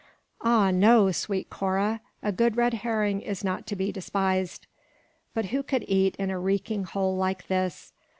Ah 0.41 0.71
no, 0.71 1.11
sweet 1.11 1.51
Cora, 1.51 2.01
a 2.23 2.31
good 2.31 2.57
red 2.57 2.73
herring 2.73 3.21
is 3.21 3.43
not 3.43 3.67
to 3.67 3.75
be 3.75 3.91
despised; 3.91 4.65
but 5.35 5.45
who 5.53 5.61
could 5.61 5.85
eat 5.87 6.15
in 6.15 6.31
a 6.31 6.39
reeking 6.39 6.85
hole 6.85 7.15
like 7.15 7.45
this? 7.45 7.93